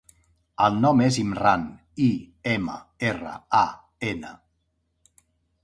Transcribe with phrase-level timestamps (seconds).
[0.67, 1.65] El nom és Imran:
[2.07, 2.09] i,
[2.55, 2.79] ema,
[3.13, 3.65] erra, a,
[4.15, 4.35] ena.